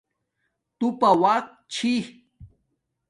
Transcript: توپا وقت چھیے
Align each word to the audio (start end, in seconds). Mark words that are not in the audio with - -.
توپا 0.77 1.09
وقت 1.23 1.47
چھیے 1.73 1.97